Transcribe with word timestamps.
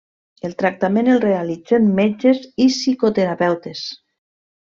El 0.47 0.53
tractament 0.61 1.09
el 1.15 1.19
realitzen 1.25 1.91
metges 1.99 2.41
i 2.67 2.69
psicoterapeutes. 2.73 3.85